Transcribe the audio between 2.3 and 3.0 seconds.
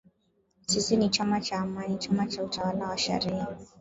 utawala wa